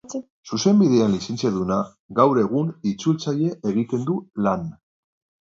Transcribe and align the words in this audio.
Zuzenbidean 0.55 1.11
lizentziaduna, 1.15 1.77
gaur 2.21 2.41
egun 2.45 2.73
itzultzaile 2.93 3.53
egiten 3.75 4.09
du 4.11 4.19
lan. 4.49 4.67